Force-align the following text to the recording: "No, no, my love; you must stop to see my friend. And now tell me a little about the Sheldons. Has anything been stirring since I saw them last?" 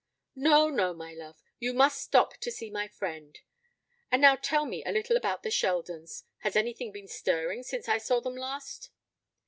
"No, 0.35 0.67
no, 0.67 0.95
my 0.95 1.13
love; 1.13 1.43
you 1.59 1.75
must 1.75 2.01
stop 2.01 2.35
to 2.37 2.49
see 2.51 2.71
my 2.71 2.87
friend. 2.87 3.39
And 4.11 4.19
now 4.19 4.35
tell 4.35 4.65
me 4.65 4.83
a 4.83 4.91
little 4.91 5.15
about 5.15 5.43
the 5.43 5.51
Sheldons. 5.51 6.23
Has 6.39 6.55
anything 6.55 6.91
been 6.91 7.07
stirring 7.07 7.61
since 7.61 7.87
I 7.87 7.99
saw 7.99 8.19
them 8.19 8.35
last?" 8.35 8.89